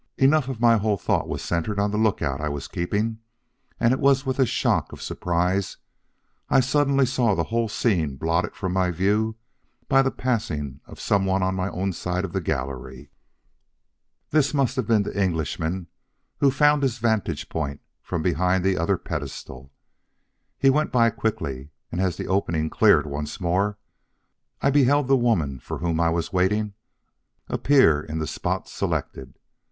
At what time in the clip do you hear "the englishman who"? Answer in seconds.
15.03-16.49